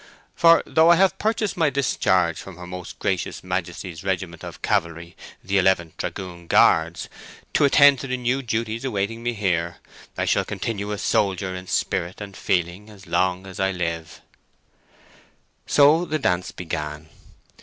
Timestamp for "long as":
13.05-13.59